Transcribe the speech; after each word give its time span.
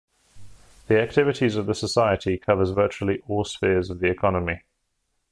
The 0.87 0.99
activities 0.99 1.55
of 1.57 1.67
the 1.67 1.75
society 1.75 2.39
covers 2.39 2.71
virtually 2.71 3.21
all 3.27 3.43
spheres 3.45 3.91
of 3.91 3.99
the 3.99 4.09
economy. 4.09 4.63